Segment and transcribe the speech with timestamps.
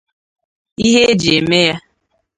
[0.87, 1.75] ihe e ji eme ya